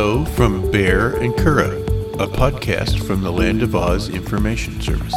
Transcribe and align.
Hello 0.00 0.24
from 0.24 0.62
Baehr 0.70 1.20
and 1.20 1.34
Curadh, 1.34 1.84
a 2.20 2.28
podcast 2.28 3.04
from 3.04 3.20
the 3.20 3.32
Land 3.32 3.64
of 3.64 3.74
Oz 3.74 4.08
Information 4.08 4.80
Services. 4.80 5.12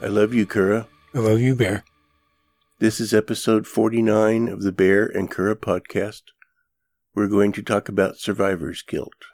I 0.00 0.06
love 0.06 0.32
you, 0.32 0.46
Curadh. 0.46 0.86
I 1.14 1.18
love 1.18 1.40
you, 1.40 1.54
Baehr. 1.54 1.82
This 2.78 2.98
is 2.98 3.12
episode 3.12 3.66
49 3.66 4.48
of 4.48 4.62
the 4.62 4.72
Baehr 4.72 5.14
and 5.14 5.30
Curadh 5.30 5.56
podcast. 5.56 6.22
We're 7.14 7.28
going 7.28 7.52
to 7.52 7.62
talk 7.62 7.90
about 7.90 8.16
survivor's 8.16 8.80
guilt. 8.80 9.31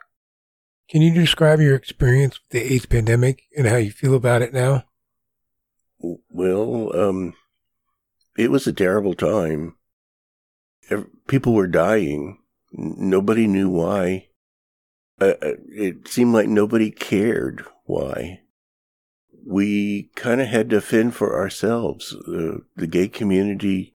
Can 0.88 1.02
you 1.02 1.12
describe 1.12 1.60
your 1.60 1.74
experience 1.74 2.40
with 2.40 2.48
the 2.50 2.72
AIDS 2.72 2.86
pandemic 2.86 3.42
and 3.56 3.66
how 3.66 3.76
you 3.76 3.90
feel 3.90 4.14
about 4.14 4.40
it 4.40 4.54
now? 4.54 4.84
Well, 6.30 6.96
um, 6.96 7.34
it 8.38 8.50
was 8.50 8.66
a 8.66 8.72
terrible 8.72 9.14
time. 9.14 9.76
People 11.26 11.52
were 11.52 11.66
dying. 11.66 12.38
Nobody 12.72 13.46
knew 13.46 13.68
why. 13.68 14.28
Uh, 15.20 15.34
uh 15.42 15.54
it 15.68 16.08
seemed 16.08 16.32
like 16.32 16.48
nobody 16.48 16.90
cared 16.90 17.66
why. 17.84 18.40
We 19.44 20.10
kind 20.14 20.40
of 20.40 20.48
had 20.48 20.70
to 20.70 20.80
fend 20.80 21.14
for 21.14 21.38
ourselves. 21.38 22.14
Uh, 22.14 22.60
the 22.76 22.86
gay 22.86 23.08
community 23.08 23.94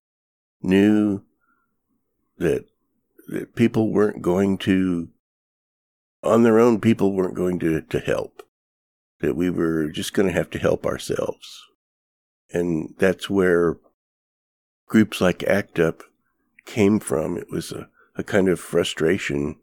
knew 0.61 1.23
that, 2.37 2.65
that 3.29 3.55
people 3.55 3.91
weren't 3.91 4.21
going 4.21 4.57
to 4.59 5.09
on 6.23 6.43
their 6.43 6.59
own, 6.59 6.79
people 6.79 7.13
weren't 7.13 7.35
going 7.35 7.59
to, 7.59 7.81
to 7.81 7.99
help, 7.99 8.43
that 9.19 9.35
we 9.35 9.49
were 9.49 9.89
just 9.89 10.13
going 10.13 10.27
to 10.27 10.33
have 10.33 10.49
to 10.51 10.59
help 10.59 10.85
ourselves. 10.85 11.61
And 12.51 12.93
that's 12.97 13.29
where 13.29 13.77
groups 14.87 15.19
like 15.19 15.43
ACT 15.43 15.79
UP 15.79 16.03
came 16.65 16.99
from. 16.99 17.37
It 17.37 17.51
was 17.51 17.71
a, 17.71 17.89
a 18.15 18.23
kind 18.23 18.47
of 18.47 18.59
frustration. 18.59 19.57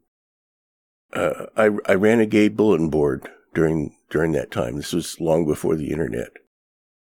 Uh, 1.12 1.46
I, 1.56 1.70
I 1.86 1.94
ran 1.94 2.20
a 2.20 2.26
gay 2.26 2.48
bulletin 2.48 2.90
board 2.90 3.28
during, 3.54 3.96
during 4.10 4.32
that 4.32 4.50
time. 4.50 4.76
This 4.76 4.92
was 4.92 5.20
long 5.20 5.46
before 5.46 5.76
the 5.76 5.90
internet. 5.90 6.30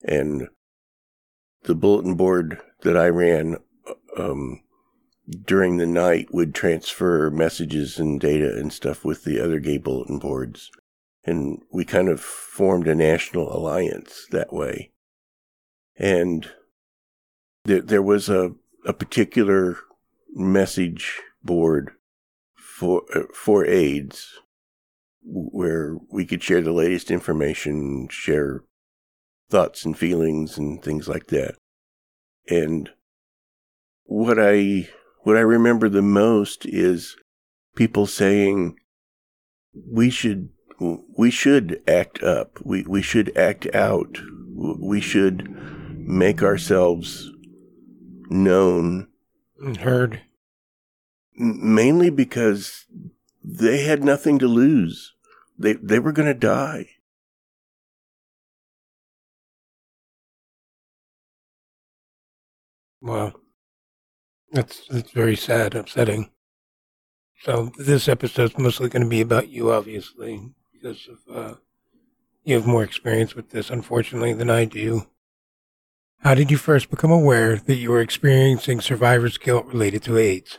And 0.03 0.49
the 1.65 1.75
bulletin 1.75 2.15
board 2.15 2.61
that 2.83 2.97
I 2.97 3.09
ran, 3.09 3.59
um, 4.17 4.61
during 5.45 5.77
the 5.77 5.87
night 5.87 6.33
would 6.33 6.55
transfer 6.55 7.31
messages 7.31 7.99
and 7.99 8.21
data 8.21 8.57
and 8.57 8.73
stuff 8.73 9.05
with 9.05 9.25
the 9.25 9.41
other 9.41 9.61
gay 9.61 9.79
bulletin 9.79 10.19
boards. 10.19 10.71
And 11.25 11.61
we 11.71 11.85
kind 11.85 12.09
of 12.09 12.21
formed 12.21 12.89
a 12.89 12.95
national 12.95 13.55
alliance 13.55 14.27
that 14.31 14.53
way. 14.53 14.93
And 15.97 16.51
there, 17.65 17.83
there 17.83 18.03
was 18.03 18.29
a, 18.29 18.53
a 18.87 18.93
particular 18.93 19.77
message 20.35 21.21
board 21.43 21.93
for, 22.57 23.03
uh, 23.15 23.25
for 23.35 23.67
AIDS 23.67 24.41
where 25.23 25.97
we 26.11 26.25
could 26.25 26.43
share 26.43 26.63
the 26.63 26.73
latest 26.73 27.11
information, 27.11 28.09
share 28.09 28.63
thoughts 29.51 29.85
and 29.85 29.99
feelings 29.99 30.57
and 30.57 30.83
things 30.83 31.09
like 31.09 31.27
that. 31.27 31.57
And 32.49 32.91
what 34.05 34.39
I 34.39 34.89
what 35.29 35.37
I 35.37 35.41
remember 35.41 35.91
the 35.91 36.01
most 36.01 36.65
is 36.65 37.15
people 37.77 38.07
saying 38.07 38.79
we 39.75 40.09
should 40.09 40.49
we 41.19 41.31
should 41.31 41.83
act 41.87 42.23
up. 42.23 42.59
We 42.65 42.85
we 42.85 43.03
should 43.03 43.37
act 43.37 43.67
out. 43.75 44.17
We 44.57 45.03
should 45.03 45.51
make 45.99 46.43
ourselves 46.43 47.31
known 48.31 49.09
and 49.61 49.77
heard. 49.77 50.23
Mainly 51.37 52.09
because 52.09 52.87
they 53.45 53.83
had 53.83 54.03
nothing 54.03 54.39
to 54.39 54.49
lose. 54.49 55.13
They 55.59 55.75
they 55.75 55.99
were 55.99 56.13
going 56.13 56.29
to 56.29 56.33
die. 56.33 56.87
Wow. 63.03 63.35
That's 64.53 64.87
that's 64.89 65.11
very 65.11 65.37
sad, 65.37 65.75
upsetting. 65.75 66.31
So 67.43 67.73
this 67.79 68.09
episode's 68.09 68.59
mostly 68.59 68.89
going 68.89 69.05
to 69.05 69.09
be 69.09 69.21
about 69.21 69.49
you, 69.49 69.71
obviously, 69.71 70.53
because 70.73 71.09
of 71.09 71.37
uh, 71.37 71.55
you 72.45 72.55
have 72.55 72.67
more 72.67 72.83
experience 72.83 73.35
with 73.35 73.51
this, 73.51 73.71
unfortunately, 73.71 74.33
than 74.33 74.51
I 74.51 74.65
do. 74.65 75.07
How 76.21 76.35
did 76.35 76.51
you 76.51 76.57
first 76.57 76.91
become 76.91 77.13
aware 77.13 77.57
that 77.57 77.77
you 77.77 77.91
were 77.91 78.01
experiencing 78.01 78.81
survivor's 78.81 79.39
guilt 79.39 79.67
related 79.67 80.03
to 80.05 80.19
AIDS? 80.19 80.59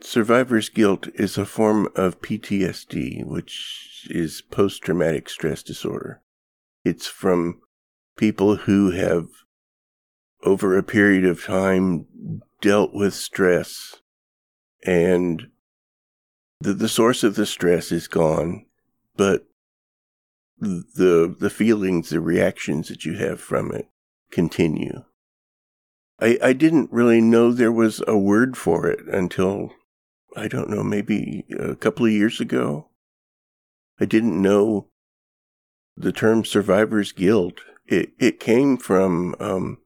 Survivor's 0.00 0.68
guilt 0.68 1.08
is 1.14 1.38
a 1.38 1.46
form 1.46 1.88
of 1.96 2.20
PTSD, 2.20 3.24
which 3.24 4.06
is 4.10 4.42
post 4.42 4.82
traumatic 4.82 5.28
stress 5.28 5.62
disorder. 5.62 6.22
It's 6.84 7.06
from 7.06 7.60
people 8.16 8.56
who 8.56 8.90
have, 8.90 9.26
over 10.44 10.76
a 10.76 10.82
period 10.82 11.24
of 11.24 11.44
time, 11.44 12.06
dealt 12.60 12.94
with 12.94 13.14
stress 13.14 13.96
and 14.84 15.48
the, 16.60 16.74
the 16.74 16.88
source 16.88 17.22
of 17.22 17.36
the 17.36 17.46
stress 17.46 17.92
is 17.92 18.08
gone, 18.08 18.66
but 19.16 19.46
the, 20.58 21.34
the 21.38 21.50
feelings, 21.50 22.10
the 22.10 22.20
reactions 22.20 22.88
that 22.88 23.04
you 23.04 23.14
have 23.14 23.40
from 23.40 23.72
it 23.72 23.86
continue. 24.30 25.04
I, 26.20 26.38
I 26.42 26.52
didn't 26.52 26.92
really 26.92 27.20
know 27.20 27.52
there 27.52 27.72
was 27.72 28.02
a 28.08 28.18
word 28.18 28.56
for 28.56 28.88
it 28.88 29.06
until, 29.06 29.72
I 30.36 30.48
don't 30.48 30.68
know, 30.68 30.82
maybe 30.82 31.44
a 31.56 31.76
couple 31.76 32.06
of 32.06 32.12
years 32.12 32.40
ago. 32.40 32.88
I 34.00 34.04
didn't 34.04 34.40
know 34.40 34.88
the 35.96 36.12
term 36.12 36.44
survivor's 36.44 37.12
guilt. 37.12 37.60
It, 37.86 38.12
it 38.18 38.40
came 38.40 38.76
from, 38.76 39.36
um, 39.38 39.78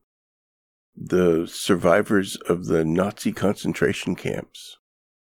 the 0.97 1.47
survivors 1.47 2.37
of 2.49 2.67
the 2.67 2.85
Nazi 2.85 3.33
concentration 3.33 4.15
camps, 4.15 4.77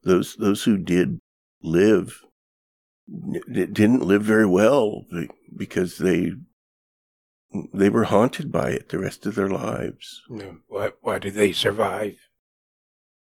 those 0.03 0.35
those 0.35 0.63
who 0.63 0.77
did 0.77 1.19
live, 1.61 2.21
didn't 3.51 4.03
live 4.03 4.23
very 4.23 4.45
well 4.45 5.05
because 5.55 5.97
they 5.97 6.33
they 7.73 7.89
were 7.89 8.05
haunted 8.05 8.51
by 8.51 8.69
it 8.69 8.89
the 8.89 8.99
rest 8.99 9.25
of 9.25 9.35
their 9.35 9.49
lives. 9.49 10.21
Why, 10.67 10.91
why 11.01 11.19
did 11.19 11.33
they 11.33 11.51
survive? 11.51 12.17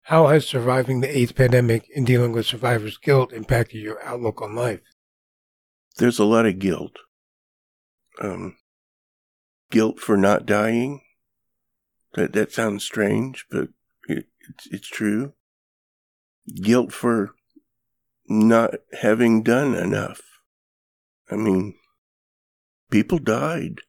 How 0.03 0.27
has 0.27 0.47
surviving 0.47 1.01
the 1.01 1.17
AIDS 1.17 1.33
pandemic 1.33 1.89
and 1.95 2.05
dealing 2.05 2.31
with 2.31 2.45
survivor's 2.45 2.97
guilt 2.97 3.33
impacted 3.33 3.81
your 3.81 4.01
outlook 4.03 4.41
on 4.41 4.55
life? 4.55 4.81
There's 5.97 6.19
a 6.19 6.25
lot 6.25 6.45
of 6.45 6.59
guilt. 6.59 6.97
Um, 8.21 8.55
guilt 9.69 9.99
for 9.99 10.15
not 10.15 10.45
dying, 10.45 11.01
that 12.13 12.33
that 12.33 12.51
sounds 12.51 12.83
strange, 12.83 13.45
but 13.49 13.69
it, 14.07 14.25
it's 14.49 14.67
it's 14.67 14.87
true. 14.87 15.33
Guilt 16.61 16.93
for 16.93 17.31
not 18.27 18.75
having 19.01 19.43
done 19.43 19.73
enough. 19.75 20.21
I 21.29 21.35
mean, 21.35 21.75
people 22.89 23.19
died. 23.19 23.81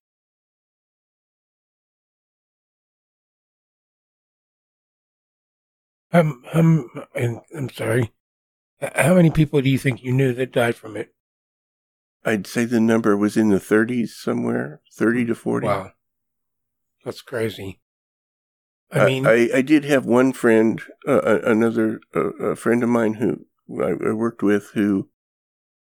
Um, 6.13 6.43
um, 6.55 6.91
and 7.15 7.41
I'm 7.55 7.71
sorry. 7.71 8.13
How 8.81 9.15
many 9.15 9.31
people 9.31 9.61
do 9.61 9.69
you 9.69 9.79
think 9.79 10.03
you 10.03 10.13
knew 10.13 10.33
that 10.33 10.53
died 10.53 10.77
from 10.77 10.97
it? 10.97 11.15
I'd 12.25 12.47
say 12.47 12.65
the 12.65 12.81
number 12.81 13.17
was 13.17 13.37
in 13.37 13.49
the 13.49 13.59
30s 13.59 14.11
somewhere, 14.11 14.81
30 14.95 15.27
to 15.27 15.35
40. 15.35 15.67
Wow. 15.67 15.93
That's 17.05 17.23
crazy. 17.23 17.81
I 18.91 19.07
mean, 19.07 19.27
I, 19.27 19.51
I, 19.55 19.63
did 19.63 19.85
have 19.85 20.07
one 20.07 20.33
friend, 20.33 20.81
uh, 21.07 21.41
another 21.45 22.01
uh, 22.17 22.33
a 22.37 22.57
friend 22.57 22.83
of 22.83 22.89
mine 22.89 23.15
who 23.15 23.45
I, 23.83 23.91
I, 23.91 24.13
worked 24.13 24.43
with, 24.43 24.71
who 24.71 25.11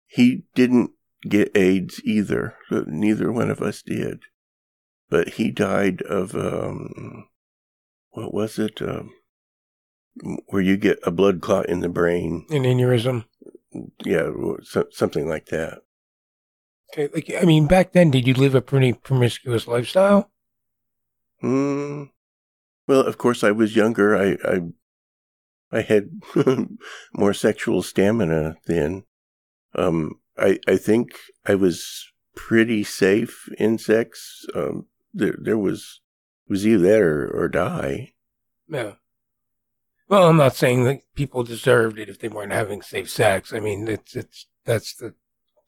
he 0.07 0.43
didn't 0.55 0.91
get 1.29 1.57
AIDS 1.57 2.01
either. 2.05 2.57
So 2.69 2.85
neither 2.89 3.31
one 3.31 3.51
of 3.51 3.63
us 3.63 3.83
did, 3.83 4.23
but 5.09 5.35
he 5.35 5.53
died 5.53 6.03
of 6.03 6.35
um, 6.35 7.29
what 8.11 8.35
was 8.35 8.59
it? 8.59 8.83
Um, 8.83 9.13
where 10.47 10.63
you 10.63 10.77
get 10.77 10.99
a 11.05 11.11
blood 11.11 11.41
clot 11.41 11.69
in 11.69 11.81
the 11.81 11.89
brain, 11.89 12.47
an 12.51 12.65
aneurysm. 12.65 13.27
Yeah, 14.05 14.31
so, 14.63 14.87
something 14.91 15.29
like 15.29 15.47
that. 15.47 15.83
Okay, 16.93 17.09
like 17.13 17.31
I 17.41 17.45
mean, 17.45 17.67
back 17.67 17.93
then, 17.93 18.11
did 18.11 18.27
you 18.27 18.35
live 18.35 18.55
a 18.55 18.63
pretty 18.63 18.95
promiscuous 18.95 19.69
lifestyle? 19.69 20.31
Hmm. 21.41 22.05
Well, 22.87 23.01
of 23.01 23.19
course, 23.19 23.43
I 23.43 23.51
was 23.51 23.77
younger. 23.77 24.17
I 24.17 24.37
I, 24.45 24.61
I 25.73 25.81
had 25.83 26.21
more 27.15 27.35
sexual 27.35 27.83
stamina 27.83 28.57
then. 28.67 29.05
Um, 29.75 30.21
I 30.39 30.59
I 30.67 30.77
think 30.77 31.19
I 31.45 31.55
was 31.55 32.07
pretty 32.35 32.85
safe 32.85 33.49
insects. 33.59 34.47
Um, 34.55 34.87
there, 35.13 35.37
there 35.41 35.59
was 35.59 36.01
was 36.49 36.67
either 36.67 36.83
that 36.83 37.01
or, 37.01 37.29
or 37.29 37.49
die. 37.49 38.13
Yeah. 38.69 38.93
Well, 40.09 40.29
I'm 40.29 40.37
not 40.37 40.55
saying 40.55 40.85
that 40.85 41.01
people 41.17 41.43
deserved 41.43 41.99
it 41.99 42.09
if 42.09 42.21
they 42.21 42.29
weren't 42.29 42.53
having 42.53 42.81
safe 42.83 43.11
sex. 43.11 43.53
I 43.53 43.59
mean, 43.59 43.89
it's 43.89 44.15
it's 44.15 44.47
that's 44.65 44.95
the 44.95 45.15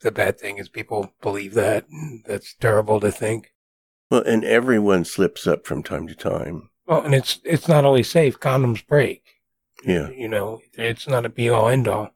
the 0.01 0.13
bad 0.13 0.39
thing 0.39 0.59
is 0.59 0.69
people 0.69 1.13
believe 1.21 1.55
that. 1.55 1.87
That's 2.25 2.55
terrible 2.55 3.01
to 3.01 3.11
think. 3.11 3.53
Well, 4.11 4.23
and 4.23 4.45
everyone 4.45 5.05
slips 5.05 5.47
up 5.47 5.67
from 5.67 5.83
time 5.83 6.07
to 6.07 6.15
time. 6.15 6.68
Well, 6.89 7.03
and 7.03 7.15
it's 7.15 7.39
it's 7.45 7.69
not 7.69 7.85
always 7.85 8.11
safe. 8.11 8.41
Condoms 8.41 8.85
break. 8.85 9.23
Yeah. 9.85 10.09
You 10.09 10.27
know, 10.27 10.63
it's 10.73 11.07
not 11.07 11.27
a 11.27 11.29
be 11.29 11.51
all 11.51 11.69
end 11.69 11.87
all. 11.87 12.15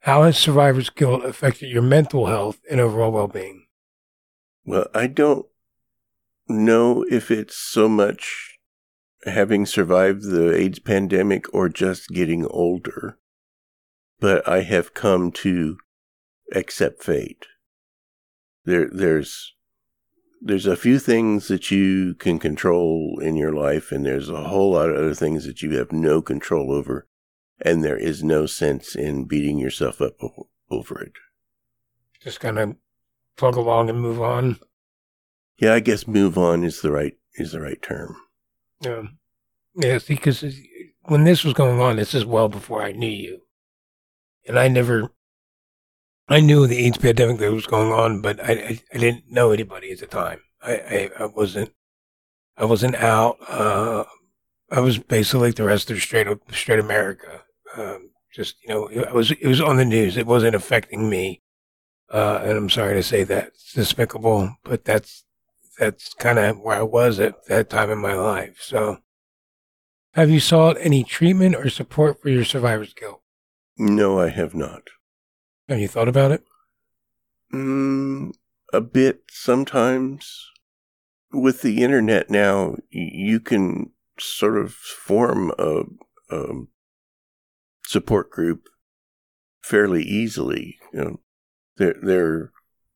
How 0.00 0.22
has 0.22 0.38
survivor's 0.38 0.88
guilt 0.88 1.24
affected 1.24 1.68
your 1.68 1.82
mental 1.82 2.26
health 2.26 2.60
and 2.70 2.80
overall 2.80 3.10
well 3.10 3.26
being? 3.26 3.66
Well, 4.64 4.86
I 4.94 5.08
don't 5.08 5.46
know 6.48 7.04
if 7.10 7.30
it's 7.32 7.56
so 7.56 7.88
much 7.88 8.58
having 9.24 9.66
survived 9.66 10.22
the 10.22 10.54
AIDS 10.54 10.78
pandemic 10.78 11.52
or 11.52 11.68
just 11.68 12.10
getting 12.10 12.46
older, 12.46 13.18
but 14.20 14.46
I 14.48 14.62
have 14.62 14.94
come 14.94 15.32
to 15.32 15.78
accept 16.52 17.02
fate. 17.02 17.46
There, 18.64 18.88
there's, 18.88 19.55
there's 20.40 20.66
a 20.66 20.76
few 20.76 20.98
things 20.98 21.48
that 21.48 21.70
you 21.70 22.14
can 22.14 22.38
control 22.38 23.18
in 23.20 23.36
your 23.36 23.52
life, 23.52 23.90
and 23.90 24.04
there's 24.04 24.28
a 24.28 24.44
whole 24.44 24.72
lot 24.72 24.90
of 24.90 24.96
other 24.96 25.14
things 25.14 25.46
that 25.46 25.62
you 25.62 25.76
have 25.76 25.92
no 25.92 26.22
control 26.22 26.72
over, 26.72 27.06
and 27.60 27.82
there 27.82 27.96
is 27.96 28.22
no 28.22 28.46
sense 28.46 28.94
in 28.94 29.24
beating 29.24 29.58
yourself 29.58 30.00
up 30.00 30.14
over 30.70 31.00
it. 31.00 31.12
Just 32.20 32.40
kind 32.40 32.58
of 32.58 32.76
plug 33.36 33.56
along 33.56 33.88
and 33.88 34.00
move 34.00 34.20
on. 34.20 34.58
Yeah, 35.58 35.74
I 35.74 35.80
guess 35.80 36.06
move 36.06 36.36
on 36.36 36.64
is 36.64 36.82
the 36.82 36.92
right 36.92 37.16
is 37.34 37.52
the 37.52 37.60
right 37.60 37.80
term. 37.80 38.16
Yeah, 38.80 39.02
yeah. 39.74 39.98
Because 40.06 40.44
when 41.04 41.24
this 41.24 41.44
was 41.44 41.54
going 41.54 41.80
on, 41.80 41.96
this 41.96 42.14
is 42.14 42.26
well 42.26 42.48
before 42.48 42.82
I 42.82 42.92
knew 42.92 43.08
you, 43.08 43.40
and 44.46 44.58
I 44.58 44.68
never. 44.68 45.12
I 46.28 46.40
knew 46.40 46.66
the 46.66 46.84
AIDS 46.84 46.98
pandemic 46.98 47.38
that 47.38 47.52
was 47.52 47.66
going 47.66 47.92
on, 47.92 48.20
but 48.20 48.40
I, 48.40 48.52
I, 48.52 48.80
I 48.92 48.98
didn't 48.98 49.30
know 49.30 49.52
anybody 49.52 49.92
at 49.92 50.00
the 50.00 50.06
time. 50.06 50.40
I, 50.62 50.72
I, 50.72 51.10
I 51.20 51.26
wasn't 51.26 51.72
I 52.56 52.64
wasn't 52.64 52.96
out. 52.96 53.36
Uh, 53.48 54.04
I 54.70 54.80
was 54.80 54.98
basically 54.98 55.48
like 55.48 55.56
the 55.56 55.64
rest 55.64 55.90
of 55.90 56.00
straight 56.00 56.26
straight 56.50 56.78
America. 56.78 57.42
Um, 57.76 58.10
just 58.34 58.56
you 58.62 58.70
know, 58.70 58.86
it 58.88 59.12
was 59.12 59.30
it 59.30 59.46
was 59.46 59.60
on 59.60 59.76
the 59.76 59.84
news. 59.84 60.16
It 60.16 60.26
wasn't 60.26 60.56
affecting 60.56 61.08
me, 61.08 61.42
uh, 62.10 62.40
and 62.42 62.52
I'm 62.52 62.70
sorry 62.70 62.94
to 62.94 63.02
say 63.02 63.22
that 63.24 63.48
it's 63.48 63.72
despicable, 63.72 64.56
but 64.64 64.84
that's 64.84 65.24
that's 65.78 66.14
kind 66.14 66.38
of 66.38 66.58
where 66.58 66.76
I 66.76 66.82
was 66.82 67.20
at 67.20 67.46
that 67.46 67.70
time 67.70 67.90
in 67.90 67.98
my 67.98 68.14
life. 68.14 68.58
So, 68.60 68.98
have 70.14 70.30
you 70.30 70.40
sought 70.40 70.76
any 70.80 71.04
treatment 71.04 71.54
or 71.54 71.68
support 71.68 72.20
for 72.20 72.30
your 72.30 72.44
survivor's 72.44 72.94
guilt? 72.94 73.22
No, 73.78 74.18
I 74.18 74.30
have 74.30 74.54
not. 74.54 74.88
Have 75.68 75.80
you 75.80 75.88
thought 75.88 76.08
about 76.08 76.30
it? 76.30 76.44
Mm, 77.52 78.32
a 78.72 78.80
bit 78.80 79.22
sometimes. 79.30 80.50
With 81.32 81.62
the 81.62 81.82
internet 81.82 82.30
now, 82.30 82.76
you 82.90 83.40
can 83.40 83.90
sort 84.18 84.56
of 84.56 84.72
form 84.72 85.52
a, 85.58 85.82
a 86.30 86.64
support 87.84 88.30
group 88.30 88.68
fairly 89.60 90.04
easily. 90.04 90.78
You 90.92 91.00
know, 91.00 91.20
there 91.76 91.96
there 92.00 92.52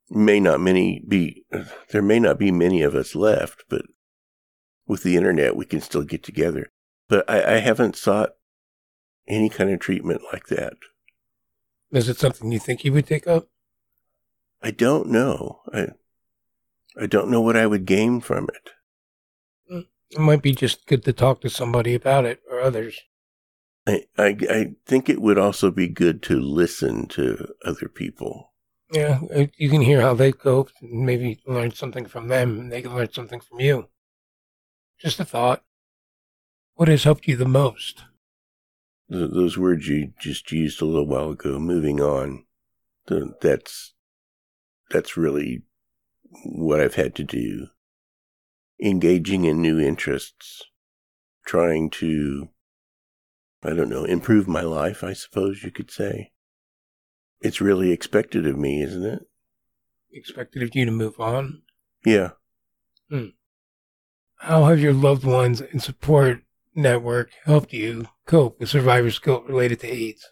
may 0.09 0.39
not 0.41 0.61
many 0.61 1.05
be 1.07 1.45
there 1.91 2.03
may 2.03 2.21
not 2.21 2.39
be 2.39 2.53
many 2.53 2.83
of 2.83 2.95
us 2.95 3.15
left, 3.17 3.65
but 3.69 3.83
with 4.87 5.03
the 5.03 5.17
internet 5.17 5.57
we 5.57 5.65
can 5.67 5.81
still 5.81 6.05
get 6.05 6.23
together. 6.23 6.71
But 7.09 7.29
I, 7.29 7.57
I 7.57 7.59
haven't 7.59 7.97
sought 7.97 8.31
any 9.27 9.49
kind 9.49 9.71
of 9.71 9.81
treatment 9.81 10.23
like 10.33 10.47
that. 10.47 10.75
Is 11.93 12.09
it 12.09 12.19
something 12.19 12.53
you 12.53 12.59
think 12.59 12.85
you 12.85 12.93
would 12.93 13.07
take 13.07 13.27
up? 13.27 13.49
I 14.63 14.71
don't 14.71 15.09
know. 15.09 15.61
I 15.73 15.89
I 17.01 17.07
don't 17.07 17.31
know 17.31 17.41
what 17.41 17.57
I 17.57 17.67
would 17.67 17.87
gain 17.87 18.21
from 18.21 18.49
it. 18.49 18.71
Hmm. 19.69 19.81
It 20.11 20.19
might 20.19 20.43
be 20.43 20.55
just 20.55 20.87
good 20.87 21.05
to 21.05 21.13
talk 21.13 21.41
to 21.41 21.51
somebody 21.51 21.95
about 21.95 22.25
it 22.25 22.41
or 22.51 22.61
others. 22.61 23.01
I, 23.87 24.05
I, 24.19 24.37
I 24.49 24.73
think 24.87 25.09
it 25.09 25.21
would 25.21 25.39
also 25.39 25.71
be 25.71 25.89
good 25.89 26.23
to 26.25 26.39
listen 26.39 27.07
to 27.09 27.55
other 27.65 27.89
people. 27.89 28.53
Yeah, 28.93 29.21
uh, 29.35 29.47
you 29.57 29.71
can 29.71 29.83
hear 29.83 30.01
how 30.01 30.15
they 30.15 30.33
cope, 30.33 30.71
and 30.81 31.07
maybe 31.07 31.41
learn 31.47 31.71
something 31.71 32.07
from 32.07 32.29
them, 32.29 32.59
and 32.59 32.73
they 32.73 32.83
can 32.83 32.95
learn 32.95 33.13
something 33.13 33.41
from 33.41 33.61
you. 33.61 33.89
Just 34.99 35.21
a 35.21 35.25
thought. 35.25 35.65
What 36.75 36.89
has 36.89 37.05
helped 37.05 37.27
you 37.27 37.37
the 37.37 37.47
most? 37.47 38.03
The, 39.11 39.27
those 39.27 39.59
words 39.59 39.89
you 39.89 40.13
just 40.19 40.51
used 40.53 40.81
a 40.81 40.87
little 40.87 41.07
while 41.07 41.31
ago, 41.31 41.59
moving 41.59 42.01
on. 42.01 42.45
The, 43.07 43.35
that's 43.41 43.93
that's 44.91 45.17
really 45.17 45.63
what 46.45 46.81
I've 46.81 46.95
had 46.95 47.15
to 47.17 47.25
do. 47.25 47.67
Engaging 48.83 49.45
in 49.45 49.61
new 49.61 49.79
interests, 49.79 50.63
trying 51.45 51.91
to 51.91 52.49
I 53.63 53.75
don't 53.75 53.91
know, 53.91 54.05
improve 54.05 54.49
my 54.49 54.63
life, 54.63 55.05
I 55.05 55.13
suppose 55.13 55.63
you 55.63 55.71
could 55.71 55.91
say. 55.91 56.33
It's 57.41 57.61
really 57.61 57.91
expected 57.91 58.47
of 58.47 58.57
me, 58.57 58.83
isn't 58.83 59.05
it? 59.05 59.23
Expected 60.13 60.63
of 60.63 60.75
you 60.75 60.85
to 60.87 60.91
move 60.91 61.21
on? 61.21 61.63
Yeah. 62.05 62.31
Hmm. 63.11 63.27
How 64.39 64.65
have 64.65 64.81
your 64.81 64.95
loved 64.95 65.25
ones 65.25 65.61
and 65.61 65.83
support 65.83 66.43
network 66.75 67.31
helped 67.45 67.73
you 67.73 68.07
cope 68.31 68.61
with 68.61 68.69
survivor's 68.69 69.19
guilt 69.19 69.45
related 69.47 69.81
to 69.81 69.89
AIDS? 69.89 70.31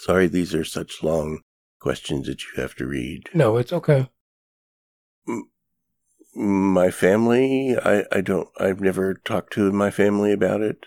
Sorry, 0.00 0.26
these 0.26 0.54
are 0.54 0.64
such 0.64 1.04
long 1.04 1.42
questions 1.78 2.26
that 2.26 2.42
you 2.42 2.60
have 2.60 2.74
to 2.74 2.86
read. 2.86 3.28
No, 3.32 3.56
it's 3.58 3.72
okay. 3.72 4.10
My 6.34 6.90
family, 6.90 7.76
I, 7.76 8.04
I 8.10 8.20
don't, 8.20 8.48
I've 8.58 8.80
never 8.80 9.14
talked 9.14 9.52
to 9.52 9.70
my 9.70 9.90
family 9.90 10.32
about 10.32 10.62
it. 10.62 10.86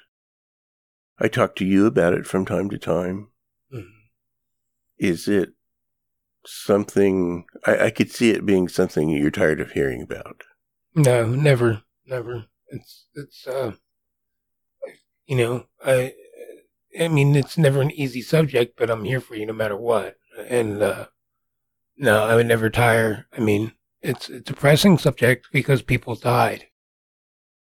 I 1.19 1.29
talk 1.29 1.55
to 1.57 1.65
you 1.65 1.85
about 1.85 2.13
it 2.13 2.25
from 2.25 2.45
time 2.45 2.69
to 2.71 2.77
time. 2.77 3.29
Mm-hmm. 3.73 3.88
Is 4.97 5.27
it 5.27 5.53
something 6.45 7.45
I, 7.65 7.85
I 7.85 7.89
could 7.91 8.11
see 8.11 8.31
it 8.31 8.45
being 8.45 8.67
something 8.67 9.09
you're 9.09 9.31
tired 9.31 9.62
of 9.62 9.72
hearing 9.72 10.01
about? 10.01 10.41
No, 10.95 11.27
never, 11.27 11.83
never. 12.05 12.45
It's 12.67 13.05
it's 13.13 13.48
uh, 13.48 13.74
you 15.25 15.36
know, 15.36 15.65
I 15.86 16.13
I 17.00 17.08
mean, 17.08 17.36
it's 17.36 17.58
never 17.58 17.82
an 17.82 17.92
easy 17.92 18.22
subject, 18.22 18.75
but 18.77 18.89
I'm 18.89 19.03
here 19.03 19.22
for 19.22 19.36
you 19.36 19.46
no 19.46 19.53
matter 19.53 19.77
what. 19.77 20.18
And 20.48 20.82
uh, 20.82 21.08
no, 21.98 22.24
I 22.24 22.36
would 22.36 22.48
never 22.48 22.70
tire. 22.70 23.27
I 23.36 23.39
mean, 23.39 23.74
it's 24.01 24.30
it's 24.30 24.50
a 24.50 24.53
pressing 24.53 24.98
subject 24.98 25.48
because 25.51 25.82
people 25.82 26.15
died. 26.15 26.68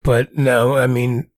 But 0.03 0.37
no, 0.37 0.77
I 0.77 0.87
mean, 0.87 1.31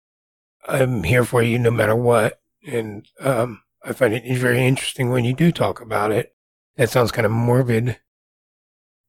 I'm 0.68 1.02
here 1.04 1.24
for 1.24 1.42
you 1.42 1.58
no 1.58 1.70
matter 1.70 1.96
what. 1.96 2.40
And 2.66 3.06
um, 3.20 3.62
I 3.82 3.92
find 3.92 4.12
it 4.12 4.38
very 4.38 4.66
interesting 4.66 5.10
when 5.10 5.24
you 5.24 5.34
do 5.34 5.50
talk 5.50 5.80
about 5.80 6.12
it. 6.12 6.34
That 6.76 6.90
sounds 6.90 7.12
kind 7.12 7.26
of 7.26 7.32
morbid, 7.32 7.98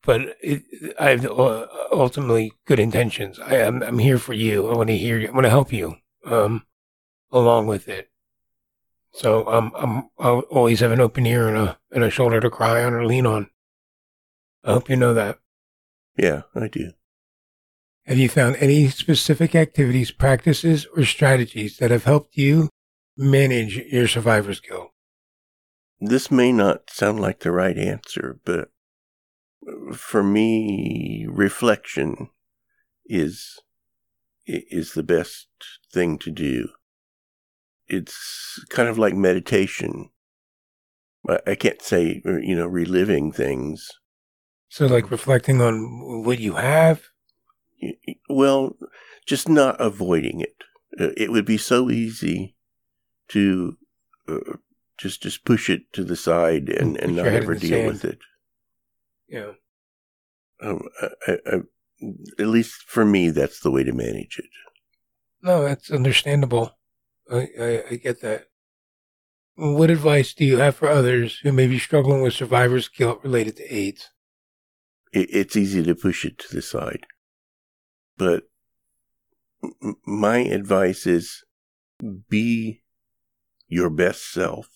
but 0.03 0.36
it, 0.41 0.63
I 1.00 1.12
have 1.12 1.25
uh, 1.25 1.67
ultimately 1.91 2.53
good 2.65 2.79
intentions. 2.79 3.39
I 3.39 3.55
am 3.58 3.84
I'm 3.84 4.00
here 4.00 4.17
for 4.17 4.34
you. 4.34 4.70
I 4.70 4.75
want 4.75 4.89
to 4.89 4.98
hear 4.98 5.20
you. 5.20 5.27
I 5.27 5.31
want 5.31 5.46
to 5.46 5.50
help 5.50 5.72
you 5.72 5.96
um, 6.25 6.65
along 7.31 7.67
with 7.67 7.88
it. 7.88 8.09
So 9.13 9.47
um, 9.47 9.71
I'm 9.75 10.09
I 10.17 10.29
always 10.29 10.79
have 10.79 10.91
an 10.91 11.01
open 11.01 11.25
ear 11.25 11.47
and 11.47 11.57
a 11.57 11.77
and 11.91 12.03
a 12.03 12.09
shoulder 12.09 12.39
to 12.39 12.50
cry 12.50 12.83
on 12.83 12.93
or 12.93 13.05
lean 13.05 13.25
on. 13.25 13.50
I 14.63 14.73
hope 14.73 14.89
you 14.89 14.95
know 14.95 15.13
that. 15.13 15.39
Yeah, 16.17 16.43
I 16.55 16.67
do. 16.67 16.91
Have 18.05 18.17
you 18.17 18.29
found 18.29 18.55
any 18.57 18.88
specific 18.89 19.55
activities, 19.55 20.11
practices, 20.11 20.88
or 20.95 21.03
strategies 21.05 21.77
that 21.77 21.91
have 21.91 22.05
helped 22.05 22.35
you 22.35 22.69
manage 23.17 23.77
your 23.77 24.07
survivor's 24.07 24.59
guilt? 24.59 24.91
This 26.00 26.31
may 26.31 26.51
not 26.51 26.89
sound 26.89 27.19
like 27.19 27.39
the 27.39 27.51
right 27.51 27.77
answer, 27.77 28.39
but 28.43 28.69
for 29.93 30.23
me, 30.23 31.27
reflection 31.29 32.29
is 33.05 33.59
is 34.47 34.93
the 34.93 35.03
best 35.03 35.47
thing 35.93 36.17
to 36.17 36.31
do. 36.31 36.69
It's 37.91 38.63
kind 38.69 38.89
of 38.89 38.98
like 38.98 39.13
meditation. 39.13 40.10
I 41.45 41.53
can't 41.55 41.81
say, 41.81 42.21
you 42.25 42.55
know, 42.55 42.65
reliving 42.65 43.31
things. 43.31 43.89
So, 44.69 44.88
like 44.88 45.12
reflecting 45.12 45.62
on 45.62 46.24
what 46.25 46.39
you 46.39 46.55
have 46.55 47.12
well, 48.29 48.75
just 49.25 49.50
not 49.50 49.79
avoiding 49.79 50.41
it. 50.41 50.55
Uh, 51.00 51.10
it 51.17 51.31
would 51.31 51.45
be 51.45 51.57
so 51.57 51.89
easy 51.89 52.55
to 53.29 53.77
uh, 54.27 54.57
just 54.98 55.21
just 55.21 55.45
push 55.45 55.69
it 55.69 55.91
to 55.93 56.03
the 56.03 56.15
side 56.15 56.69
and, 56.69 56.98
and 56.98 57.15
not 57.15 57.27
ever 57.27 57.55
deal 57.55 57.77
sand. 57.77 57.88
with 57.88 58.05
it. 58.05 58.19
Yeah. 59.27 59.51
Um, 60.62 60.81
I, 61.27 61.38
I, 61.45 61.55
at 62.39 62.48
least 62.48 62.83
for 62.88 63.05
me, 63.05 63.29
that's 63.29 63.62
the 63.62 63.71
way 63.71 63.83
to 63.83 63.93
manage 63.93 64.38
it. 64.38 64.50
No, 65.41 65.63
that's 65.63 65.89
understandable. 65.89 66.77
I, 67.31 67.47
I, 67.59 67.83
I 67.91 67.95
get 67.95 68.21
that. 68.21 68.47
What 69.55 69.89
advice 69.89 70.33
do 70.33 70.45
you 70.45 70.57
have 70.57 70.75
for 70.75 70.88
others 70.88 71.39
who 71.39 71.51
may 71.51 71.67
be 71.67 71.79
struggling 71.79 72.21
with 72.21 72.33
survivor's 72.33 72.88
guilt 72.88 73.19
related 73.23 73.57
to 73.57 73.73
AIDS? 73.73 74.09
It, 75.13 75.29
it's 75.31 75.55
easy 75.55 75.83
to 75.83 75.95
push 75.95 76.25
it 76.25 76.38
to 76.39 76.55
the 76.55 76.61
side. 76.61 77.05
But 78.17 78.43
my 80.05 80.39
advice 80.39 81.05
is 81.05 81.43
be 82.29 82.81
your 83.67 83.89
best 83.89 84.31
self 84.31 84.67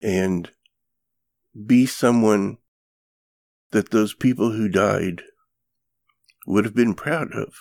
and 0.00 0.50
be 1.66 1.86
someone 1.86 2.58
that 3.72 3.90
those 3.90 4.14
people 4.14 4.52
who 4.52 4.68
died 4.68 5.22
would 6.46 6.64
have 6.64 6.74
been 6.74 6.94
proud 6.94 7.32
of. 7.32 7.54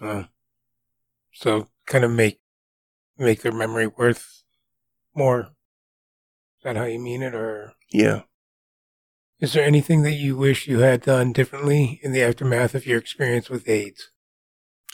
Uh, 0.00 0.24
so 1.32 1.68
kind 1.86 2.04
of 2.04 2.10
make 2.10 2.40
make 3.18 3.42
their 3.42 3.52
memory 3.52 3.86
worth 3.86 4.42
more. 5.14 5.40
Is 6.58 6.64
that 6.64 6.76
how 6.76 6.84
you 6.84 6.98
mean 6.98 7.22
it, 7.22 7.34
or 7.34 7.72
Yeah. 7.92 8.22
is 9.40 9.52
there 9.52 9.64
anything 9.64 10.02
that 10.02 10.12
you 10.14 10.36
wish 10.36 10.66
you 10.66 10.80
had 10.80 11.02
done 11.02 11.32
differently 11.32 12.00
in 12.02 12.12
the 12.12 12.22
aftermath 12.22 12.74
of 12.74 12.86
your 12.86 12.98
experience 12.98 13.48
with 13.48 13.68
AIDS? 13.68 14.10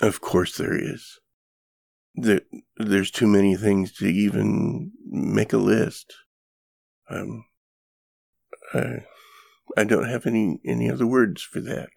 Of 0.00 0.20
course 0.20 0.56
there 0.56 0.74
is. 0.76 1.18
There, 2.14 2.42
there's 2.76 3.10
too 3.10 3.26
many 3.26 3.56
things 3.56 3.92
to 3.94 4.06
even 4.06 4.92
make 5.04 5.52
a 5.52 5.58
list. 5.58 6.12
Um, 7.08 7.44
I, 8.74 9.04
I 9.76 9.84
don't 9.84 10.08
have 10.08 10.26
any, 10.26 10.60
any 10.64 10.90
other 10.90 11.06
words 11.06 11.42
for 11.42 11.60
that. 11.60 11.88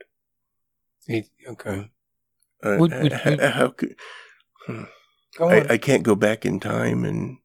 Okay, 1.47 1.91
Would- 2.65 2.91
would- 2.91 3.13
h- 3.13 3.25
would- 3.25 3.39
how 3.39 3.69
could, 3.69 3.95
go. 5.37 5.49
I, 5.49 5.73
I 5.73 5.77
can't 5.77 6.03
go 6.03 6.15
back 6.15 6.45
in 6.45 6.59
time 6.59 7.03
and, 7.05 7.37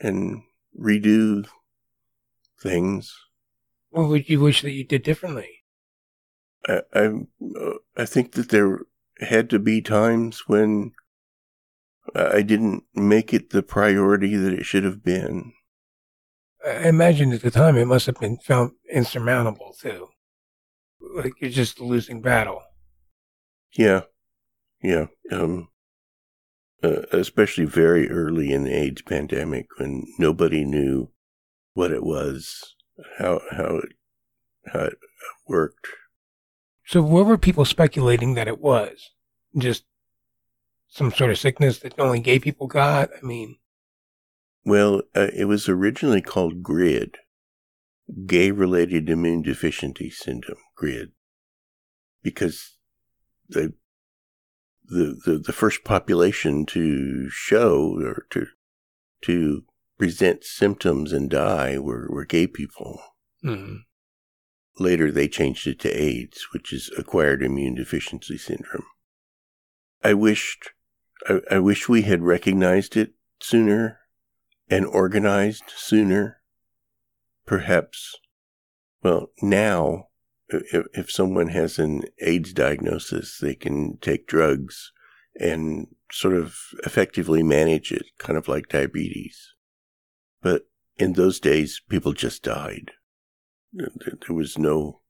and 0.00 0.42
redo 0.78 1.46
things. 2.60 3.14
what 3.90 4.08
would 4.08 4.28
you 4.28 4.40
wish 4.40 4.62
that 4.62 4.72
you 4.72 4.84
did 4.84 5.02
differently? 5.02 5.48
I, 6.66 6.80
I, 6.94 7.00
uh, 7.60 7.72
I 7.96 8.04
think 8.06 8.32
that 8.32 8.48
there 8.48 8.80
had 9.20 9.48
to 9.50 9.58
be 9.58 9.80
times 9.80 10.44
when 10.46 10.92
I 12.14 12.42
didn't 12.42 12.84
make 12.94 13.32
it 13.32 13.50
the 13.50 13.62
priority 13.62 14.36
that 14.36 14.52
it 14.52 14.64
should 14.64 14.84
have 14.84 15.02
been. 15.02 15.52
I 16.66 16.88
imagine 16.88 17.32
at 17.32 17.42
the 17.42 17.50
time 17.50 17.76
it 17.76 17.84
must 17.86 18.06
have 18.06 18.18
been 18.18 18.38
found 18.38 18.72
insurmountable 18.90 19.74
too. 19.78 20.08
Like 21.00 21.34
you're 21.40 21.50
just 21.50 21.78
a 21.78 21.84
losing 21.84 22.20
battle. 22.22 22.62
Yeah, 23.76 24.02
yeah. 24.84 25.06
Um, 25.32 25.68
uh, 26.82 27.06
especially 27.12 27.64
very 27.64 28.10
early 28.10 28.52
in 28.52 28.64
the 28.64 28.74
AIDS 28.74 29.00
pandemic 29.00 29.66
when 29.78 30.04
nobody 30.18 30.64
knew 30.64 31.10
what 31.72 31.90
it 31.90 32.04
was, 32.04 32.74
how 33.18 33.40
how 33.50 33.76
it 33.76 33.92
how 34.66 34.80
it 34.80 34.98
worked. 35.48 35.88
So 36.86 37.00
what 37.00 37.24
were 37.24 37.38
people 37.38 37.64
speculating 37.64 38.34
that 38.34 38.48
it 38.48 38.60
was? 38.60 39.12
Just 39.56 39.84
some 40.88 41.10
sort 41.10 41.30
of 41.30 41.38
sickness 41.38 41.78
that 41.78 41.98
only 41.98 42.20
gay 42.20 42.38
people 42.38 42.66
got? 42.66 43.08
I 43.16 43.24
mean, 43.24 43.56
Well, 44.64 45.02
uh, 45.16 45.28
it 45.34 45.46
was 45.46 45.68
originally 45.68 46.20
called 46.20 46.62
GRID, 46.62 47.16
gay-related 48.26 49.08
immune 49.08 49.40
deficiency 49.40 50.10
syndrome, 50.10 50.58
GRID, 50.76 51.12
because 52.22 52.76
the 53.48 53.72
the 54.84 55.18
the, 55.24 55.38
the 55.38 55.52
first 55.52 55.84
population 55.84 56.66
to 56.66 57.28
show 57.30 57.98
or 58.00 58.26
to 58.30 58.46
to 59.22 59.64
present 59.98 60.44
symptoms 60.44 61.12
and 61.12 61.30
die 61.30 61.78
were, 61.78 62.08
were 62.10 62.24
gay 62.24 62.46
people. 62.46 63.00
mm, 63.42 63.78
Later, 64.78 65.10
they 65.12 65.28
changed 65.28 65.66
it 65.66 65.78
to 65.80 65.88
AIDS, 65.90 66.48
which 66.52 66.72
is 66.72 66.90
acquired 66.98 67.42
immune 67.42 67.76
deficiency 67.76 68.36
syndrome. 68.36 68.86
I 70.02 70.14
wished, 70.14 70.70
I, 71.28 71.40
I 71.50 71.58
wish 71.60 71.88
we 71.88 72.02
had 72.02 72.22
recognized 72.22 72.96
it 72.96 73.12
sooner 73.40 74.00
and 74.68 74.84
organized 74.84 75.64
sooner. 75.74 76.40
Perhaps, 77.46 78.16
well, 79.02 79.30
now, 79.40 80.08
if, 80.48 80.86
if 80.92 81.10
someone 81.10 81.48
has 81.48 81.78
an 81.78 82.02
AIDS 82.20 82.52
diagnosis, 82.52 83.38
they 83.38 83.54
can 83.54 83.98
take 83.98 84.26
drugs 84.26 84.92
and 85.40 85.88
sort 86.12 86.34
of 86.34 86.56
effectively 86.84 87.42
manage 87.42 87.90
it, 87.90 88.06
kind 88.18 88.36
of 88.38 88.46
like 88.48 88.68
diabetes. 88.68 89.54
But 90.42 90.62
in 90.96 91.14
those 91.14 91.40
days, 91.40 91.80
people 91.88 92.12
just 92.12 92.42
died. 92.42 92.92
There 93.72 94.36
was 94.36 94.56
no 94.58 95.00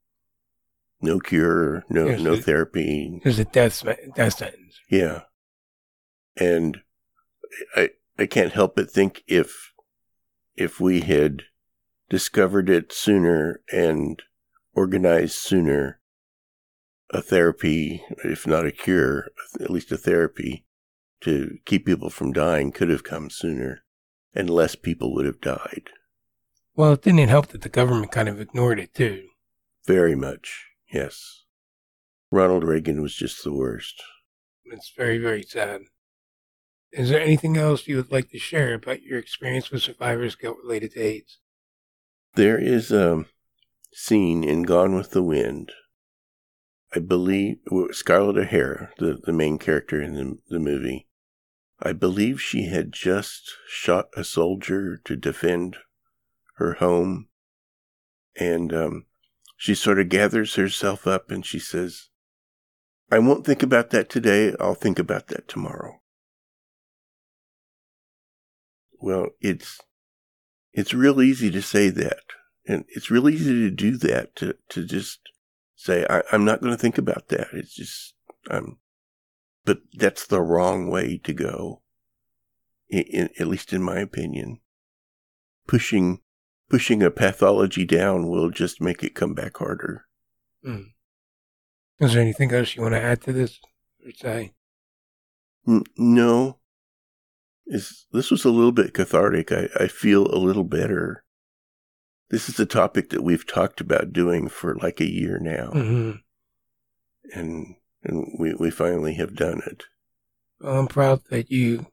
no 1.03 1.21
cure, 1.21 1.85
no 1.91 2.17
no 2.17 2.33
it- 2.35 2.45
therapy. 2.45 3.21
there's 3.23 3.39
a 3.39 3.45
death 3.45 3.85
death 4.15 4.39
sentence. 4.39 4.79
Yeah, 4.89 5.23
and 6.37 6.79
I 7.77 7.91
I 8.19 8.25
can't 8.27 8.53
help 8.53 8.77
but 8.77 8.91
think 8.91 9.23
if 9.27 9.73
if 10.57 10.81
we 10.81 11.01
had 11.01 11.43
discovered 12.09 12.71
it 12.71 12.93
sooner 12.93 13.61
and 13.71 14.23
organized 14.75 15.35
sooner, 15.35 16.01
a 17.11 17.23
therapy, 17.23 18.03
if 18.25 18.47
not 18.47 18.67
a 18.67 18.73
cure, 18.73 19.29
at 19.61 19.71
least 19.71 19.93
a 19.93 19.97
therapy 19.97 20.65
to 21.21 21.59
keep 21.65 21.87
people 21.87 22.11
from 22.11 22.33
dying 22.33 22.73
could 22.73 22.91
have 22.91 23.05
come 23.05 23.31
sooner, 23.31 23.85
and 24.35 24.51
less 24.51 24.75
people 24.75 25.15
would 25.15 25.27
have 25.27 25.41
died. 25.41 25.91
Well, 26.77 26.93
it 26.93 27.03
didn't 27.03 27.29
help 27.29 27.49
that 27.49 27.63
the 27.63 27.69
government 27.69 28.13
kind 28.13 28.29
of 28.29 28.41
ignored 28.41 28.81
it 28.81 28.95
too. 28.95 29.29
Very 29.87 30.15
much, 30.15 30.67
yes. 30.93 31.45
Ronald 32.31 32.65
Reagan 32.65 33.01
was 33.01 33.15
just 33.15 33.45
the 33.45 33.53
worst. 33.53 34.03
It's 34.65 34.93
very, 34.97 35.19
very 35.19 35.43
sad. 35.43 35.83
Is 36.91 37.11
there 37.11 37.21
anything 37.21 37.57
else 37.57 37.87
you 37.87 37.97
would 37.97 38.11
like 38.11 38.31
to 38.31 38.39
share 38.39 38.75
about 38.75 39.03
your 39.03 39.19
experience 39.19 39.71
with 39.71 39.83
survivor's 39.83 40.37
guilt 40.37 40.59
related 40.63 40.93
to 40.93 41.01
AIDS? 41.01 41.39
There 42.35 42.59
is 42.59 42.91
a 42.91 43.25
scene 43.95 44.45
in 44.45 44.65
Gone 44.65 44.95
with 44.95 45.13
the 45.13 45.23
Wind. 45.23 45.73
I 46.95 46.99
believe 46.99 47.57
Scarlett 47.93 48.37
O'Hara, 48.37 48.91
the, 48.99 49.19
the 49.23 49.33
main 49.33 49.59
character 49.59 50.01
in 50.03 50.15
the, 50.15 50.39
the 50.49 50.59
movie, 50.59 51.09
I 51.81 51.93
believe 51.93 52.41
she 52.41 52.67
had 52.67 52.93
just 52.93 53.53
shot 53.69 54.09
a 54.17 54.25
soldier 54.25 55.01
to 55.05 55.17
defend 55.17 55.79
her 56.57 56.75
home. 56.75 57.29
And 58.39 58.73
um, 58.73 59.07
she 59.57 59.75
sort 59.75 59.99
of 59.99 60.09
gathers 60.09 60.55
herself 60.57 61.07
up 61.07 61.31
and 61.31 61.45
she 61.45 61.59
says, 61.59 62.09
I 63.11 63.19
won't 63.19 63.47
think 63.47 63.63
about 63.63 63.91
that 63.91 64.09
today. 64.09 64.55
I'll 64.59 64.75
think 64.75 64.99
about 64.99 65.29
that 65.29 65.47
tomorrow. 65.47 66.01
Well, 69.01 69.29
it's 69.41 69.81
it's 70.73 70.95
real 70.95 71.21
easy 71.21 71.51
to 71.51 71.63
say 71.63 71.91
that, 71.91 72.23
and 72.67 72.85
it's 72.89 73.11
really 73.11 73.35
easy 73.35 73.69
to 73.69 73.71
do 73.71 73.97
that 73.99 74.35
to 74.37 74.55
to 74.71 74.85
just 74.85 75.21
say 75.77 76.07
I, 76.09 76.23
I'm 76.33 76.45
not 76.45 76.61
going 76.61 76.73
to 76.73 76.79
think 76.79 76.99
about 76.99 77.29
that. 77.29 77.49
It's 77.53 77.75
just 77.75 78.15
um, 78.51 78.79
but 79.65 79.79
that's 79.95 80.27
the 80.27 80.41
wrong 80.41 80.91
way 80.91 81.19
to 81.25 81.33
go. 81.33 81.83
I 82.93 82.99
in, 82.99 83.31
at 83.39 83.47
least 83.47 83.73
in 83.73 83.83
my 83.83 83.99
opinion, 83.99 84.61
pushing 85.67 86.21
pushing 86.69 87.03
a 87.03 87.11
pathology 87.11 87.85
down 87.85 88.29
will 88.29 88.51
just 88.51 88.81
make 88.81 89.03
it 89.03 89.15
come 89.15 89.35
back 89.35 89.59
harder. 89.59 90.07
Mm. 90.67 90.87
Is 92.01 92.13
there 92.13 92.23
anything 92.23 92.53
else 92.53 92.75
you 92.75 92.83
want 92.83 92.95
to 92.95 93.03
add 93.03 93.23
to 93.23 93.33
this 93.33 93.61
or 94.05 94.13
say? 94.13 94.55
N- 95.67 95.85
no, 95.97 96.59
is 97.67 98.07
this 98.13 98.31
was 98.31 98.45
a 98.45 98.51
little 98.51 98.73
bit 98.73 98.95
cathartic. 98.95 99.53
I, 99.53 99.69
I 99.79 99.89
feel 99.89 100.27
a 100.27 100.39
little 100.39 100.65
better. 100.65 101.24
This 102.31 102.49
is 102.49 102.59
a 102.59 102.67
topic 102.67 103.11
that 103.11 103.23
we've 103.23 103.47
talked 103.47 103.81
about 103.81 104.13
doing 104.13 104.49
for 104.49 104.75
like 104.77 105.01
a 105.01 105.11
year 105.11 105.39
now, 105.39 105.71
hmm 105.71 106.13
and 107.33 107.77
and 108.03 108.37
we, 108.39 108.55
we 108.55 108.71
finally 108.71 109.15
have 109.15 109.35
done 109.35 109.63
it. 109.67 109.85
Well, 110.61 110.79
I'm 110.79 110.89
proud 110.89 111.23
that 111.31 111.51
you 111.51 111.87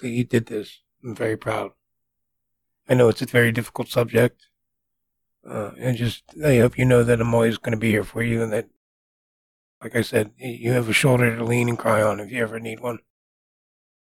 that 0.00 0.08
you 0.08 0.24
did 0.24 0.46
this. 0.46 0.80
I'm 1.04 1.14
very 1.14 1.36
proud. 1.36 1.72
I 2.88 2.94
know 2.94 3.08
it's 3.08 3.22
a 3.22 3.26
very 3.26 3.52
difficult 3.52 3.88
subject, 3.88 4.46
uh, 5.48 5.70
and 5.78 5.96
just 5.96 6.24
I 6.44 6.58
hope 6.58 6.78
you 6.78 6.84
know 6.84 7.02
that 7.04 7.20
I'm 7.20 7.34
always 7.34 7.58
going 7.58 7.72
to 7.72 7.78
be 7.78 7.90
here 7.90 8.04
for 8.04 8.22
you, 8.22 8.42
and 8.42 8.52
that, 8.52 8.68
like 9.82 9.96
I 9.96 10.02
said, 10.02 10.32
you 10.36 10.72
have 10.72 10.88
a 10.88 10.92
shoulder 10.92 11.36
to 11.36 11.44
lean 11.44 11.68
and 11.68 11.78
cry 11.78 12.02
on 12.02 12.20
if 12.20 12.30
you 12.30 12.42
ever 12.42 12.58
need 12.58 12.80
one. 12.80 12.98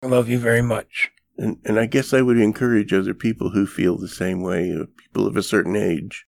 I 0.02 0.06
love 0.06 0.28
you 0.28 0.38
very 0.38 0.62
much. 0.62 1.10
And, 1.38 1.58
and 1.64 1.78
I 1.78 1.86
guess 1.86 2.12
I 2.12 2.20
would 2.20 2.38
encourage 2.38 2.92
other 2.92 3.14
people 3.14 3.50
who 3.50 3.64
feel 3.64 3.96
the 3.96 4.08
same 4.08 4.42
way, 4.42 4.72
uh, 4.72 4.86
people 4.96 5.26
of 5.26 5.36
a 5.36 5.42
certain 5.42 5.76
age, 5.76 6.26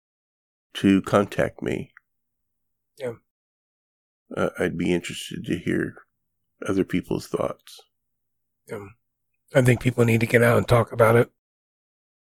to 0.74 1.00
contact 1.02 1.62
me. 1.62 1.92
Yeah. 2.98 3.14
Uh, 4.36 4.50
I'd 4.58 4.76
be 4.76 4.92
interested 4.92 5.46
to 5.46 5.58
hear 5.58 5.94
other 6.66 6.84
people's 6.84 7.26
thoughts. 7.26 7.80
Um, 8.70 8.96
I 9.54 9.62
think 9.62 9.80
people 9.80 10.04
need 10.04 10.20
to 10.20 10.26
get 10.26 10.42
out 10.42 10.58
and 10.58 10.68
talk 10.68 10.92
about 10.92 11.16
it. 11.16 11.30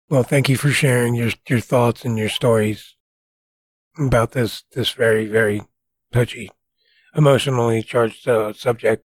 Well, 0.09 0.23
thank 0.23 0.49
you 0.49 0.57
for 0.57 0.69
sharing 0.69 1.15
your 1.15 1.31
your 1.47 1.59
thoughts 1.59 2.05
and 2.05 2.17
your 2.17 2.29
stories 2.29 2.95
about 3.97 4.31
this 4.31 4.63
this 4.71 4.91
very 4.91 5.25
very 5.25 5.61
touchy, 6.11 6.51
emotionally 7.15 7.81
charged 7.81 8.27
uh, 8.27 8.53
subject. 8.53 9.03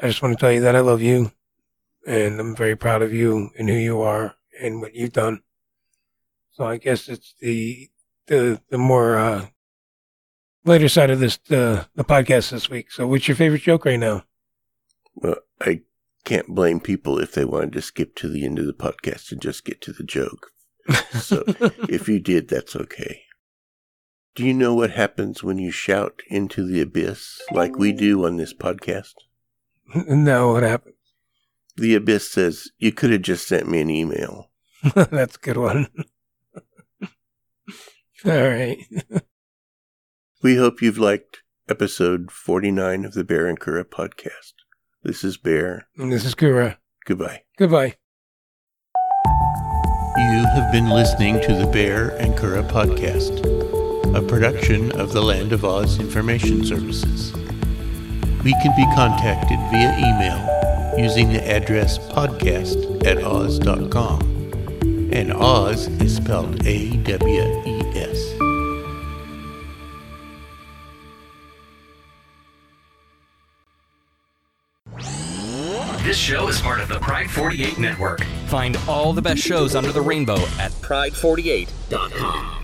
I 0.00 0.08
just 0.08 0.22
want 0.22 0.36
to 0.36 0.40
tell 0.40 0.52
you 0.52 0.60
that 0.60 0.76
I 0.76 0.80
love 0.80 1.02
you, 1.02 1.32
and 2.06 2.40
I'm 2.40 2.56
very 2.56 2.76
proud 2.76 3.02
of 3.02 3.12
you 3.12 3.50
and 3.58 3.68
who 3.68 3.74
you 3.74 4.00
are 4.00 4.36
and 4.60 4.80
what 4.80 4.94
you've 4.94 5.12
done. 5.12 5.42
So 6.52 6.64
I 6.64 6.76
guess 6.76 7.08
it's 7.08 7.34
the 7.40 7.90
the 8.26 8.60
the 8.70 8.78
more 8.78 9.16
uh, 9.16 9.46
later 10.64 10.88
side 10.88 11.10
of 11.10 11.20
this 11.20 11.38
the 11.48 11.88
the 11.94 12.04
podcast 12.04 12.50
this 12.50 12.70
week. 12.70 12.90
So, 12.90 13.06
what's 13.06 13.28
your 13.28 13.36
favorite 13.36 13.62
joke 13.62 13.84
right 13.84 13.98
now? 13.98 14.24
Well, 15.14 15.36
I 15.60 15.82
can't 16.24 16.54
blame 16.54 16.80
people 16.80 17.18
if 17.18 17.32
they 17.32 17.44
wanted 17.44 17.72
to 17.72 17.82
skip 17.82 18.14
to 18.16 18.28
the 18.28 18.44
end 18.44 18.58
of 18.58 18.66
the 18.66 18.72
podcast 18.72 19.30
and 19.30 19.40
just 19.40 19.64
get 19.64 19.80
to 19.82 19.92
the 19.92 20.04
joke. 20.04 20.50
So, 21.12 21.44
if 21.88 22.08
you 22.08 22.20
did, 22.20 22.48
that's 22.48 22.76
okay. 22.76 23.22
Do 24.34 24.44
you 24.44 24.54
know 24.54 24.74
what 24.74 24.90
happens 24.90 25.44
when 25.44 25.58
you 25.58 25.70
shout 25.70 26.20
into 26.28 26.66
the 26.66 26.80
abyss 26.80 27.40
like 27.52 27.76
we 27.76 27.92
do 27.92 28.26
on 28.26 28.36
this 28.36 28.52
podcast? 28.52 29.14
no, 29.94 30.52
what 30.52 30.62
happened? 30.64 30.93
The 31.76 31.94
abyss 31.94 32.30
says, 32.30 32.70
You 32.78 32.92
could 32.92 33.10
have 33.10 33.22
just 33.22 33.48
sent 33.48 33.68
me 33.68 33.80
an 33.80 33.90
email. 33.90 34.50
That's 34.94 35.36
a 35.36 35.40
good 35.40 35.56
one. 35.56 35.88
All 38.24 38.48
right. 38.48 38.78
We 40.42 40.56
hope 40.56 40.80
you've 40.80 40.98
liked 40.98 41.42
episode 41.68 42.30
49 42.30 43.04
of 43.04 43.14
the 43.14 43.24
Baehr 43.24 43.48
and 43.48 43.58
Curadh 43.58 43.90
podcast. 43.90 44.52
This 45.02 45.24
is 45.24 45.36
Baehr. 45.36 45.82
And 45.96 46.12
this 46.12 46.24
is 46.24 46.34
Curadh. 46.34 46.76
Goodbye. 47.06 47.42
Goodbye. 47.58 47.96
You 50.16 50.46
have 50.54 50.70
been 50.70 50.90
listening 50.90 51.40
to 51.40 51.54
the 51.54 51.64
Baehr 51.64 52.16
and 52.20 52.34
Curadh 52.34 52.70
podcast, 52.70 53.44
a 54.14 54.22
production 54.22 54.92
of 54.92 55.12
the 55.12 55.22
Land 55.22 55.52
of 55.52 55.64
Oz 55.64 55.98
Information 55.98 56.64
Services. 56.64 57.32
We 58.44 58.52
can 58.62 58.76
be 58.76 58.84
contacted 58.94 59.58
via 59.72 59.96
email 59.98 60.63
using 60.98 61.32
the 61.32 61.42
address 61.46 61.98
podcast 61.98 63.06
at 63.06 63.22
awes.com. 63.22 64.20
And 65.12 65.32
Oz 65.32 65.88
is 66.00 66.16
spelled 66.16 66.66
A 66.66 66.96
W 66.98 67.62
E 67.66 67.80
S. 67.94 68.34
This 76.04 76.18
show 76.18 76.48
is 76.48 76.60
part 76.60 76.80
of 76.80 76.88
the 76.88 76.98
Pride 77.00 77.30
48 77.30 77.78
network. 77.78 78.22
Find 78.46 78.76
all 78.86 79.12
the 79.12 79.22
best 79.22 79.42
shows 79.42 79.74
under 79.74 79.90
the 79.90 80.02
rainbow 80.02 80.36
at 80.58 80.70
pride48.com. 80.82 82.63